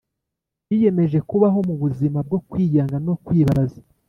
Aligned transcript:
yiyemeje 0.69 1.17
kubaho 1.29 1.57
mu 1.67 1.75
buzima 1.81 2.19
bwo 2.27 2.39
kwiyanga 2.49 2.97
no 3.05 3.13
kwibabaza. 3.25 3.79